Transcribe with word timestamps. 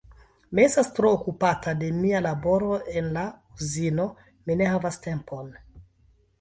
Mi 0.51 0.61
estas 0.69 0.87
tro 0.99 1.11
okupata 1.17 1.73
de 1.83 1.91
mia 1.99 2.23
laboro 2.27 2.73
en 3.03 3.11
la 3.19 3.27
Uzino, 3.61 4.09
mi 4.49 4.59
ne 4.63 4.75
havas 4.75 5.01
tempon... 5.09 5.57